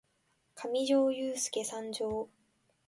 [0.55, 2.27] かみじょーゆーすーけ参上！